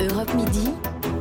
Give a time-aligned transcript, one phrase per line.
[0.00, 0.70] Europe Midi.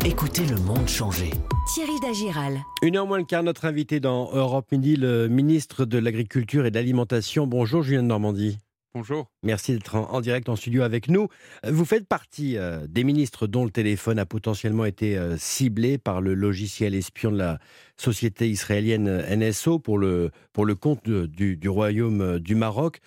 [0.04, 1.30] Écoutez le monde changer.
[1.72, 2.58] Thierry Dagiral.
[2.82, 6.72] Une heure moins le quart, notre invité dans Europe Midi, le ministre de l'Agriculture et
[6.72, 7.46] de l'Alimentation.
[7.46, 8.58] Bonjour Julien de Normandie.
[8.96, 9.32] Bonjour.
[9.42, 11.28] Merci d'être en, direct en studio avec nous.
[11.68, 16.22] Vous faites partie euh, des ministres dont le téléphone a potentiellement été euh, ciblé par
[16.22, 17.58] le logiciel espion de la
[17.98, 23.00] société israélienne euh, NSO pour le, pour le compte du, Royaume du Maroc.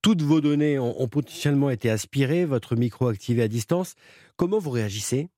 [0.00, 3.96] Toutes vos données ont, potentiellement été aspirées, votre micro activé à distance.
[4.36, 5.28] Comment vous réagissez?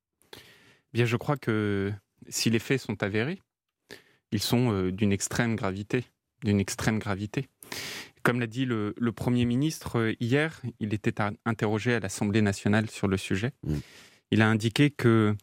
[0.93, 1.91] Bien, je crois que
[2.29, 3.41] si les faits sont avérés,
[4.33, 6.05] ils sont d'une extrême gravité,
[6.43, 7.49] d'une extrême gravité.
[8.25, 13.07] Comme l'a dit le, Premier ministre euh, hier, il était interrogé à l'Assemblée nationale sur
[13.07, 13.53] le sujet.
[13.63, 13.75] Mm.
[14.31, 15.37] Il a indiqué que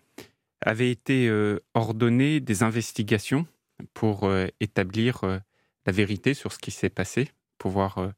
[0.63, 3.45] avaient été euh, ordonnées des investigations
[3.93, 5.21] pour euh, établir
[5.85, 8.11] la vérité sur ce qui s'est passé, pouvoir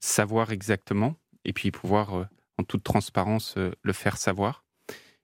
[0.00, 2.28] savoir exactement et puis pouvoir
[2.58, 4.64] en toute transparence le faire savoir.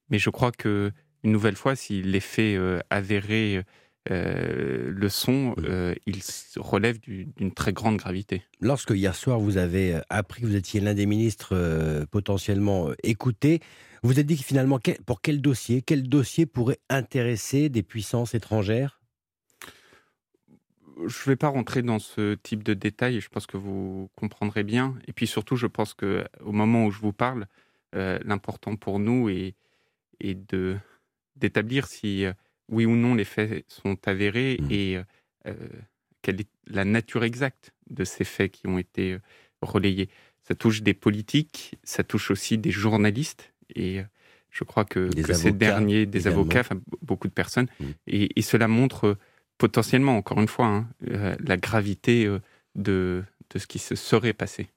[0.09, 0.93] Mais je crois que
[1.23, 3.63] une nouvelle fois, si les faits avérés
[4.11, 6.21] euh, le son, euh, il
[6.57, 8.43] relève d'une très grande gravité.
[8.61, 13.61] Lorsque hier soir vous avez euh, appris que vous étiez l'un des ministres potentiellement écoutés,
[14.03, 19.01] vous avez dit que finalement pour quel dossier, quel dossier pourrait intéresser des puissances étrangères?
[20.97, 24.65] Je ne vais pas rentrer dans ce type de détails, je pense que vous comprendrez
[24.65, 24.97] bien.
[25.07, 27.47] Et puis surtout, je pense qu'au moment où je vous parle,
[27.95, 29.55] l'important pour nous est,
[30.21, 30.37] est
[31.37, 32.27] d'établir si
[32.71, 34.67] oui ou non les faits sont avérés mmh.
[34.71, 35.01] et
[35.47, 35.55] euh,
[36.23, 39.19] quelle est la nature exacte de ces faits qui ont été euh,
[39.63, 40.09] relayés.
[40.47, 44.05] Ça touche des politiques, ça touche aussi des journalistes et euh,
[44.51, 46.65] je crois que, ces derniers, des avocats,
[47.03, 47.85] beaucoup de personnes, mmh.
[48.09, 49.17] et, cela montre
[49.59, 50.89] potentiellement, encore une fois, hein,
[51.39, 52.27] la gravité
[52.75, 54.69] de, de ce qui se serait passé.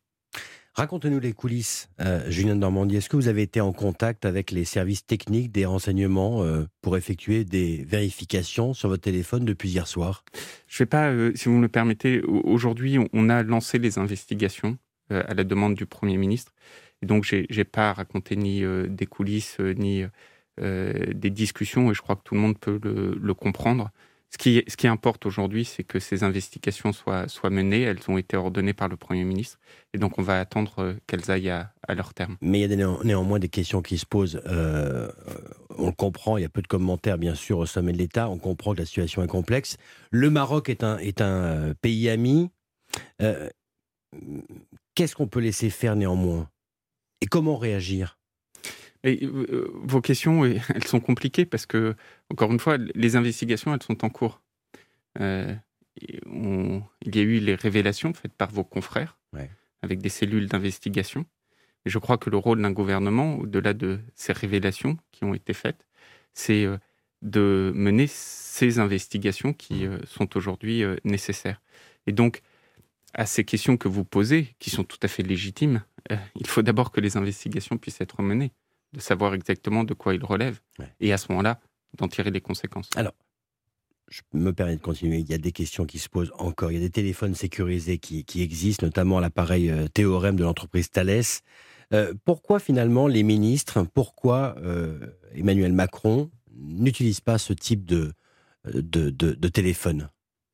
[0.75, 2.95] Racontez-nous les coulisses, euh, Julien de Normandie.
[2.95, 6.97] Est-ce que vous avez été en contact avec les services techniques des renseignements euh, pour
[6.97, 10.25] effectuer des vérifications sur votre téléphone depuis hier soir?
[10.67, 13.99] Je ne vais pas, euh, si vous me le permettez, aujourd'hui, on a lancé les
[13.99, 14.79] investigations
[15.11, 16.53] à la demande du Premier ministre.
[17.03, 20.05] Donc, je n'ai pas raconté ni des coulisses, ni
[20.57, 23.91] des discussions, et je crois que tout le monde peut le comprendre.
[24.33, 27.83] Ce qui, importe aujourd'hui, c'est que ces investigations soient, menées.
[27.83, 29.59] Elles ont été ordonnées par le Premier ministre.
[29.93, 32.37] Et donc, on va attendre euh, qu'elles aillent à, leur terme.
[32.41, 34.41] Mais il y a néanmoins des questions qui se posent.
[34.47, 35.11] Euh,
[35.77, 38.27] on le comprend, il y a peu de commentaires, bien sûr, au sommet de l'État.
[38.27, 39.77] On comprend que la situation est complexe.
[40.09, 42.49] Le Maroc est un, est un euh, pays ami.
[44.95, 46.49] Qu'est-ce qu'on peut laisser faire néanmoins?
[47.21, 48.17] Et comment réagir?
[49.03, 51.95] Et, euh, vos questions, elles sont compliquées parce que,
[52.31, 54.41] encore une fois, les investigations, elles sont en cours.
[55.19, 55.53] Euh,
[56.01, 59.17] il y a eu les révélations faites par vos confrères
[59.83, 61.25] avec des cellules d'investigation.
[61.85, 65.53] Et je crois que le rôle d'un gouvernement, au-delà de ces révélations qui ont été
[65.53, 65.85] faites,
[66.33, 66.77] c'est euh,
[67.21, 70.05] de mener ces investigations qui mmh.
[70.05, 71.61] sont aujourd'hui nécessaires.
[72.07, 72.41] Et donc,
[73.13, 75.83] à ces questions que vous posez, qui sont tout à fait légitimes,
[76.35, 78.51] il faut d'abord que les investigations puissent être menées
[78.93, 80.59] de savoir exactement de quoi il relève,
[80.99, 81.59] et à ce moment-là,
[81.97, 82.89] d'en tirer les conséquences.
[82.95, 83.13] Alors,
[84.09, 85.19] je me permets de continuer.
[85.19, 86.71] Il y a des questions qui se posent encore.
[86.71, 91.23] Il y a des téléphones sécurisés qui, existent, notamment l'appareil euh, Théorème de l'entreprise Thales.
[91.93, 94.99] Euh, pourquoi finalement les ministres, pourquoi euh,
[95.33, 98.13] Emmanuel Macron n'utilise pas ce type de,
[98.65, 100.09] de, de téléphone?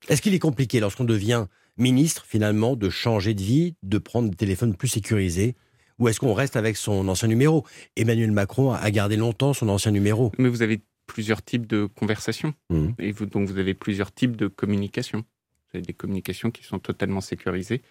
[0.08, 4.36] Est-ce qu'il est compliqué lorsqu'on devient ministre finalement de changer de vie, de prendre des
[4.36, 5.56] téléphones plus sécurisés?
[6.00, 7.66] Ou est-ce qu'on reste avec son ancien numéro?
[7.96, 10.32] Emmanuel Macron a gardé longtemps son ancien numéro.
[10.38, 12.54] Mais vous avez plusieurs types de conversations.
[12.70, 12.90] Mmh.
[13.00, 15.20] Et vous, donc vous avez plusieurs types de communications.
[15.20, 17.82] Vous avez des communications qui sont totalement sécurisées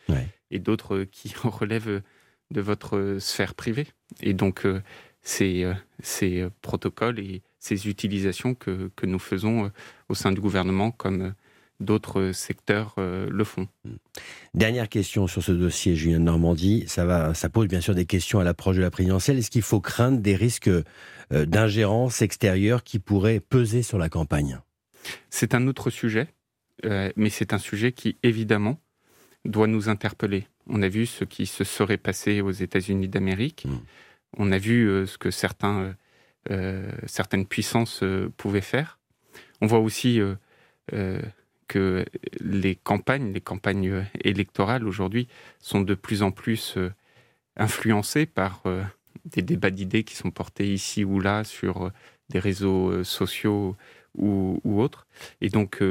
[0.50, 2.02] et d'autres euh, qui relèvent
[2.50, 3.86] de votre euh, sphère privée.
[4.20, 4.80] Et donc, euh,
[5.22, 5.70] ces,
[6.02, 9.70] ces, protocoles et ces utilisations que, que, nous faisons
[10.08, 11.34] au sein du gouvernement comme
[11.80, 13.68] d'autres secteurs euh, le font.
[13.84, 13.96] Hmm.
[14.54, 16.84] Dernière question sur ce dossier, Julien de Normandie.
[16.86, 19.38] Ça, va, ça pose bien sûr des questions à l'approche de la présidentielle.
[19.38, 20.82] Est-ce qu'il faut craindre des risques euh,
[21.30, 24.60] d'ingérence extérieure qui pourraient peser sur la campagne?
[25.30, 26.28] C'est un autre sujet,
[26.84, 28.80] euh, mais c'est un sujet qui, évidemment,
[29.44, 30.46] doit nous interpeller.
[30.66, 33.66] On a vu ce qui se serait passé aux États-Unis d'Amérique.
[33.66, 33.78] Hmm.
[34.36, 35.96] On a vu ce que certains,
[37.06, 38.04] certaines puissances
[38.36, 38.98] pouvaient faire.
[39.62, 40.20] On voit aussi
[41.68, 42.04] que
[42.40, 45.28] les campagnes, les campagnes euh, électorales aujourd'hui
[45.60, 46.90] sont de plus en plus euh,
[47.56, 48.82] influencées par euh,
[49.26, 51.92] des débats d'idées qui sont portés ici ou là sur
[52.30, 53.76] des réseaux sociaux
[54.16, 55.06] ou, autres.
[55.40, 55.82] Et donc,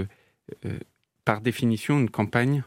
[1.26, 2.64] par définition, une campagne,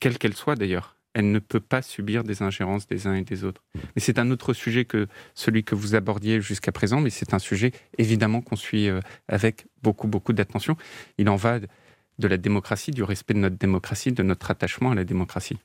[0.00, 3.42] quelle qu'elle soit d'ailleurs, elle ne peut pas subir des ingérences des uns et des
[3.42, 3.64] autres.
[3.74, 7.38] Mais c'est un autre sujet que celui que vous abordiez jusqu'à présent, mais c'est un
[7.38, 10.76] sujet évidemment qu'on suit euh, avec beaucoup, beaucoup d'attention.
[11.16, 11.58] Il en va
[12.18, 15.56] de la démocratie, du respect de notre démocratie, de notre attachement à la démocratie.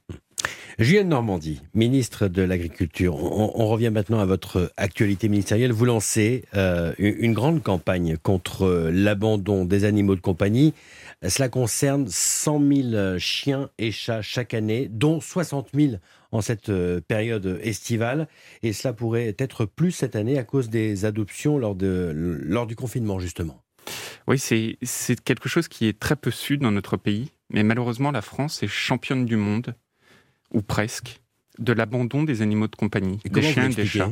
[0.79, 3.15] Julien Normandie, ministre de l'Agriculture.
[3.15, 5.71] On, revient maintenant à votre actualité ministérielle.
[5.71, 10.73] Vous lancez euh, une grande campagne contre l'abandon des animaux de compagnie.
[11.27, 12.61] Cela concerne 100
[12.91, 15.93] 000 chiens et chats chaque année, dont 60 000
[16.31, 18.27] en cette euh, période estivale.
[18.63, 22.75] Et cela pourrait être plus cette année à cause des adoptions lors, de, lors du
[22.75, 23.61] confinement, justement.
[24.27, 27.31] Oui, c'est quelque chose qui est très peu su dans notre pays.
[27.49, 29.75] Mais malheureusement, la France est championne du monde,
[30.51, 31.21] ou presque,
[31.59, 34.11] de l'abandon des animaux de compagnie, des chiens et des chats.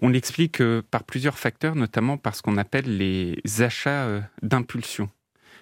[0.00, 5.10] On l'explique euh, par plusieurs facteurs, notamment par ce qu'on appelle les achats euh, d'impulsion.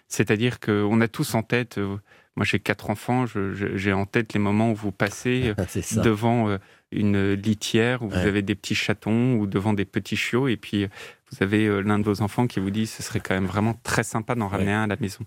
[0.08, 1.96] C'est-à-dire qu'on a tous en tête, euh,
[2.36, 5.54] moi j'ai quatre enfants, j'ai en tête les moments où vous passez
[5.96, 6.58] devant
[6.92, 10.86] une litière, où vous avez des petits chatons ou devant des petits chiots, et puis
[11.30, 13.74] vous avez euh, l'un de vos enfants qui vous dit ce serait quand même vraiment
[13.82, 15.24] très sympa d'en ramener un à la maison.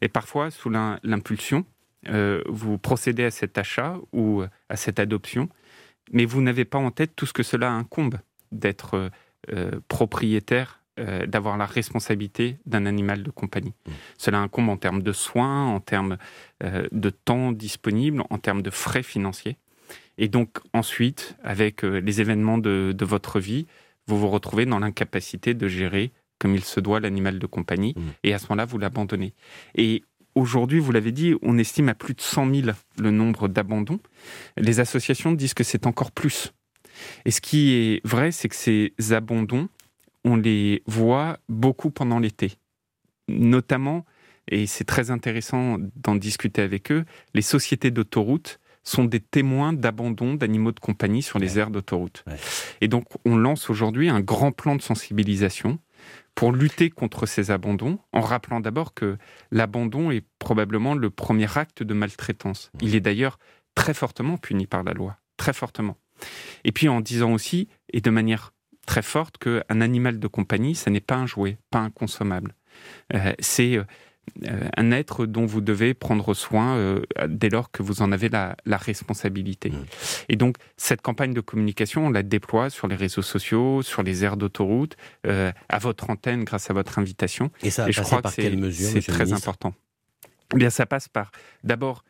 [0.00, 1.64] Et parfois, sous l'impulsion,
[2.08, 5.48] euh, vous procédez à cet achat ou euh, à cette adoption,
[6.12, 8.18] mais vous n'avez pas en tête tout ce que cela incombe
[8.50, 9.10] d'être
[9.88, 10.77] propriétaire,
[11.26, 13.74] d'avoir la responsabilité d'un animal de compagnie.
[13.86, 13.90] Mmh.
[14.18, 16.18] Cela incombe en termes de soins, en termes
[16.60, 19.56] de temps disponible, en termes de frais financiers.
[20.18, 23.66] Et donc ensuite, avec les événements de votre vie,
[24.06, 28.02] vous vous retrouvez dans l'incapacité de gérer comme il se doit l'animal de compagnie, mmh.
[28.24, 29.34] et à ce moment-là, vous l'abandonnez.
[29.74, 30.04] Et
[30.36, 32.68] aujourd'hui, vous l'avez dit, on estime à plus de 100 000
[32.98, 33.98] le nombre d'abandons.
[34.56, 36.52] Les associations disent que c'est encore plus.
[37.24, 39.68] Et ce qui est vrai, c'est que ces abandons,
[40.28, 42.52] on les voit beaucoup pendant l'été.
[43.28, 44.04] Notamment,
[44.48, 47.04] et c'est très intéressant d'en discuter avec eux,
[47.34, 52.24] les sociétés d'autoroutes sont des témoins d'abandon d'animaux de compagnie sur les aires d'autoroute.
[52.80, 55.78] Et donc, on lance aujourd'hui un grand plan de sensibilisation
[56.34, 59.18] pour lutter contre ces abandons, en rappelant d'abord que
[59.50, 62.70] l'abandon est probablement le premier acte de maltraitance.
[62.80, 63.38] Il est d'ailleurs
[63.74, 65.96] très fortement puni par la loi, très fortement.
[66.64, 68.52] Et puis en disant aussi, et de manière
[68.88, 72.54] très forte, qu'un animal de compagnie, ce n'est pas un jouet, pas un consommable.
[73.14, 73.84] Euh, c'est euh,
[74.46, 78.28] euh, un être dont vous devez prendre soin euh, dès lors que vous en avez
[78.28, 79.70] la, responsabilité.
[79.70, 79.84] Mmh.
[80.28, 84.24] Et donc, cette campagne de communication, on la déploie sur les réseaux sociaux, sur les
[84.24, 84.96] aires d'autoroute,
[85.26, 87.50] euh, à votre antenne grâce à votre invitation.
[87.62, 89.74] Et ça je crois par que c'est très important.
[90.54, 91.30] Eh bien, ça passe par
[91.64, 92.04] d'abord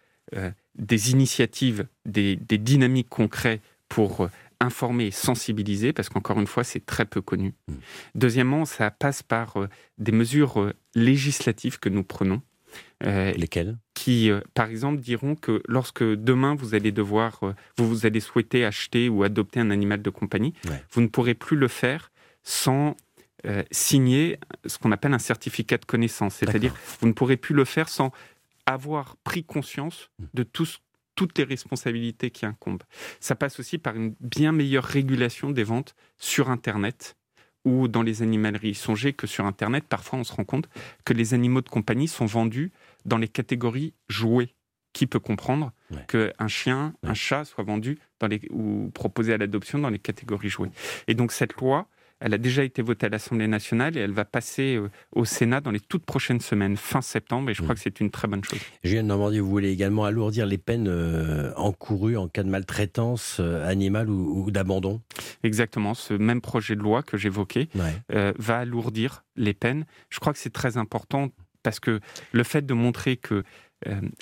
[0.74, 4.28] des initiatives, des, des, dynamiques concrètes pour
[4.60, 7.54] informer sensibiliser, parce qu'encore une fois, c'est très peu connu.
[7.68, 7.72] Mm.
[8.14, 9.68] Deuxièmement, ça passe par euh,
[9.98, 12.42] des mesures euh, législatives que nous prenons.
[13.04, 13.78] Euh, Lesquelles?
[13.94, 17.40] Qui, par exemple, diront que lorsque demain vous allez devoir,
[17.76, 20.52] vous, vous allez souhaiter acheter ou adopter un animal de compagnie,
[20.90, 22.12] vous ne pourrez plus le faire
[22.42, 22.94] sans
[23.70, 26.34] signer ce qu'on appelle un certificat de connaissance.
[26.34, 28.12] C'est-à-dire, vous ne pourrez plus le faire sans
[28.66, 30.24] avoir pris conscience mm.
[30.34, 30.78] de tout ce
[31.18, 32.84] toutes les responsabilités qui incombent.
[33.18, 37.16] Ça passe aussi par une bien meilleure régulation des ventes sur Internet
[37.64, 38.76] ou dans les animaleries.
[38.76, 40.68] Songez que sur Internet, parfois on se rend compte
[41.04, 42.70] que les animaux de compagnie sont vendus
[43.04, 44.54] dans les catégories jouets.
[44.94, 45.72] Qui peut comprendre
[46.08, 50.48] qu'un chien, un chat soit vendu dans les, ou proposé à l'adoption dans les catégories
[50.48, 50.70] jouets
[51.08, 51.88] Et donc cette loi,
[52.20, 55.60] elle a déjà été votée à l'Assemblée nationale et elle va passer euh, au Sénat
[55.60, 57.76] dans les toutes prochaines semaines, fin septembre, et je crois mm.
[57.76, 58.58] que c'est une très bonne chose.
[58.82, 63.68] Julien Normandie, vous voulez également alourdir les peines euh, encourues en cas de maltraitance euh,
[63.68, 65.00] animale ou, d'abandon?
[65.42, 67.68] Exactement, ce même projet de loi que j'évoquais
[68.08, 69.84] va alourdir les peines.
[70.10, 71.28] Je crois que c'est très important
[71.62, 72.00] parce que
[72.32, 73.42] le fait de montrer que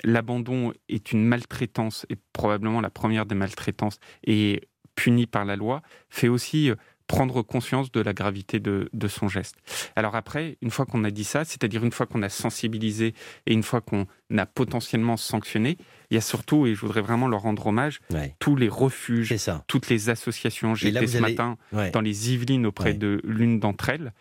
[0.03, 4.61] l'abandon est une maltraitance, et probablement la première des maltraitances, et
[4.95, 6.71] puni par la loi, fait aussi
[7.07, 9.55] prendre conscience de la gravité de, son geste.
[9.95, 13.13] Alors après, une fois qu'on a dit ça, c'est-à-dire une fois qu'on a sensibilisé
[13.45, 14.05] et une fois qu'on
[14.37, 15.77] a potentiellement sanctionné,
[16.09, 17.99] il y a surtout, et je voudrais vraiment leur rendre hommage,
[18.39, 19.35] tous les refuges,
[19.67, 20.75] toutes les associations.
[20.75, 21.57] J'étais ce matin
[21.93, 24.13] dans les Yvelines auprès de l'une d'entre elles,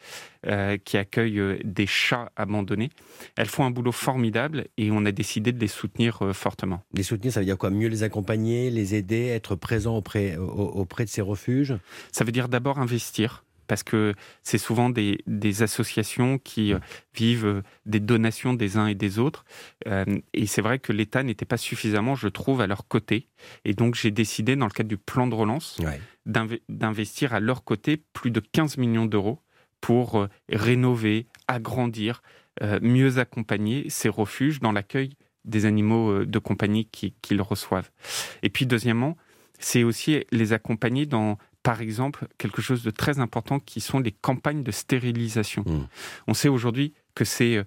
[0.46, 2.90] euh, qui accueille euh, des chats abandonnés.
[3.36, 6.84] Elles font un boulot formidable et on a décidé de les soutenir euh, fortement.
[6.94, 7.70] Les soutenir, ça veut dire quoi?
[7.70, 11.74] Mieux les accompagner, les aider, être présent auprès, auprès de ces refuges?
[12.12, 15.18] Ça veut dire d'abord investir parce que c'est souvent des,
[15.62, 16.78] associations qui euh,
[17.14, 19.44] vivent euh, des donations des uns et des autres.
[19.86, 23.28] Euh, et c'est vrai que l'État n'était pas suffisamment, je trouve, à leur côté.
[23.64, 25.80] Et donc j'ai décidé, dans le cadre du plan de relance,
[26.68, 29.40] d'investir à leur côté plus de 15 millions d'euros
[29.80, 32.22] pour rénover, agrandir,
[32.80, 37.90] mieux accompagner ces refuges dans l'accueil des animaux de compagnie qu'ils reçoivent.
[38.42, 39.16] Et puis deuxièmement,
[39.58, 44.12] c'est aussi les accompagner dans par exemple, quelque chose de très important qui sont les
[44.12, 45.64] campagnes de stérilisation.
[45.66, 45.88] Mmh.
[46.28, 47.60] On sait aujourd'hui que c'est,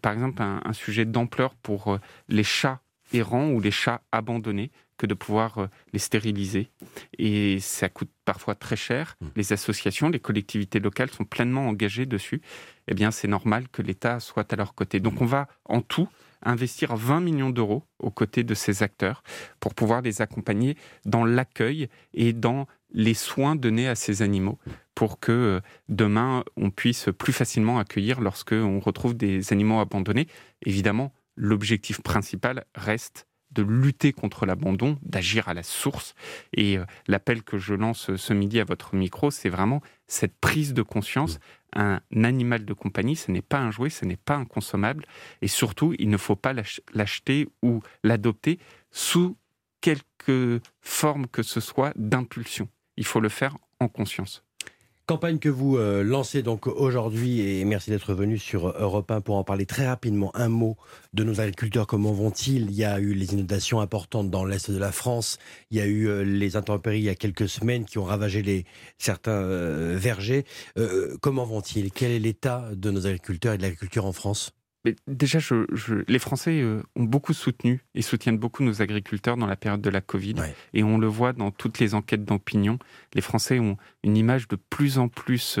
[0.00, 2.80] par exemple, un, sujet d'ampleur pour les chats
[3.12, 6.70] errants ou les chats abandonnés que de pouvoir euh, les stériliser.
[7.18, 9.16] Et ça coûte parfois très cher.
[9.20, 9.26] Mmh.
[9.36, 12.40] Les associations, les collectivités locales sont pleinement engagées dessus.
[12.88, 14.98] Eh bien, c'est normal que l'État soit à leur côté.
[14.98, 16.08] Donc, on va en tout
[16.42, 19.22] investir 20 millions d'euros aux côtés de ces acteurs
[19.60, 22.66] pour pouvoir les accompagner dans l'accueil et dans
[22.96, 24.58] les soins donnés à ces animaux
[24.96, 30.26] pour que euh, demain on puisse plus facilement accueillir lorsque on retrouve des animaux abandonnés.
[30.64, 36.14] Évidemment, l'objectif principal reste de lutter contre l'abandon, d'agir à la source.
[36.52, 40.74] Et euh, l'appel que je lance ce midi à votre micro, c'est vraiment cette prise
[40.74, 41.38] de conscience.
[41.74, 45.04] Un animal de compagnie, ce n'est pas un jouet, ce n'est pas un consommable.
[45.42, 46.54] Et surtout, il ne faut pas
[46.94, 48.58] l'acheter ou l'adopter
[48.90, 49.36] sous
[49.82, 52.68] quelque forme que ce soit d'impulsion.
[52.96, 54.42] Il faut le faire en conscience.
[55.06, 59.36] Campagne que vous euh, lancez donc aujourd'hui et merci d'être venu sur Europe 1 pour
[59.36, 60.32] en parler très rapidement.
[60.34, 60.76] Un mot
[61.12, 62.62] de nos agriculteurs, comment vont-ils?
[62.62, 65.38] Il y a eu les inondations importantes dans l'est de la France,
[65.70, 68.42] il y a eu euh, les intempéries il y a quelques semaines qui ont ravagé
[68.42, 68.64] les,
[68.98, 70.44] certains euh, vergers.
[71.20, 71.92] comment vont-ils?
[71.92, 74.50] Quel est l'état de nos agriculteurs et de l'agriculture en France?
[75.06, 75.38] Déjà,
[76.08, 79.90] les Français euh, ont beaucoup soutenu et soutiennent beaucoup nos agriculteurs dans la période de
[79.90, 80.34] la Covid.
[80.74, 82.78] Et on le voit dans toutes les enquêtes d'opinion.
[83.14, 85.58] Les Français ont une image de plus en plus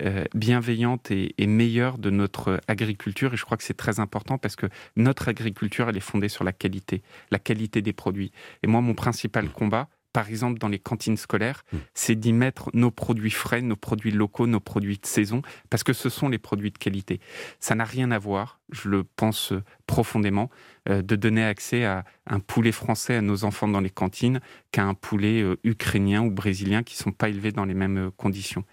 [0.00, 3.34] euh, bienveillante et, meilleure de notre agriculture.
[3.34, 4.66] Et je crois que c'est très important parce que
[4.96, 8.32] notre agriculture, elle est fondée sur la qualité, la qualité des produits.
[8.62, 11.76] Et moi, mon principal combat, par exemple dans les cantines scolaires, mmh.
[11.94, 15.92] c'est d'y mettre nos produits frais, nos produits locaux, nos produits de saison, parce que
[15.92, 17.20] ce sont les produits de qualité.
[17.60, 19.52] Ça n'a rien à voir, je le pense
[19.86, 20.50] profondément,
[20.88, 24.40] euh, de donner accès à un poulet français à nos enfants dans les cantines
[24.72, 28.08] qu'à un poulet euh, ukrainien ou brésilien qui ne sont pas élevés dans les mêmes
[28.08, 28.64] euh, conditions.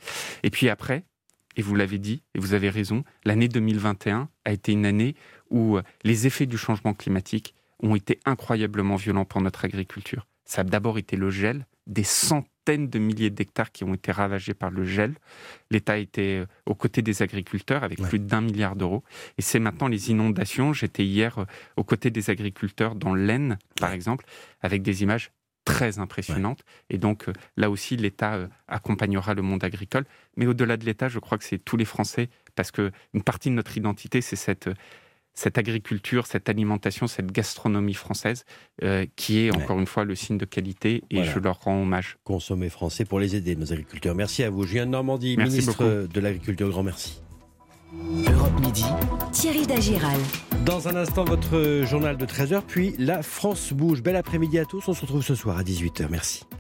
[0.44, 1.04] Et puis après,
[1.58, 5.16] et vous l'avez dit, et vous avez raison, l'année 2021 a été une année
[5.50, 10.28] où les effets du changement climatique ont été incroyablement violents pour notre agriculture.
[10.46, 14.54] Ça a d'abord été le gel, des centaines de milliers d'hectares qui ont été ravagés
[14.54, 15.16] par le gel.
[15.70, 19.04] L'État était euh, aux côtés des agriculteurs avec plus d'un milliard d'euros.
[19.38, 20.74] Et c'est maintenant les inondations.
[20.74, 21.46] J'étais hier euh,
[21.78, 24.26] aux côtés des agriculteurs dans l'Aisne, par exemple,
[24.62, 25.32] avec des images
[25.64, 26.64] très impressionnantes.
[26.90, 30.06] Et donc euh, là aussi, l'État accompagnera le monde agricole.
[30.38, 33.56] Mais au-delà de l'État, je crois que c'est tous les Français, parce qu'une partie de
[33.56, 34.70] notre identité, c'est cette
[35.36, 38.46] cette agriculture, cette alimentation, cette gastronomie française,
[38.84, 42.18] euh, qui est encore une fois le signe de qualité, et je leur rends hommage.
[42.24, 44.16] Consommer français pour les aider, nos agriculteurs.
[44.16, 44.64] Merci à vous.
[44.64, 47.22] Julien Normandie, ministre de l'Agriculture, grand merci.
[48.28, 48.86] Europe Midi,
[49.32, 50.20] Thierry Dagiral.
[50.66, 54.02] Dans un instant, votre journal de 13h, puis La France bouge.
[54.02, 54.88] Bel après-midi à tous.
[54.88, 56.08] On se retrouve ce soir à 18h.
[56.10, 56.46] Merci.